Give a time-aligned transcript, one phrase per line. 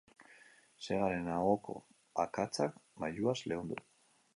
[0.85, 1.77] Segaren ahoko
[2.27, 3.83] akatsak mailuaz leundu.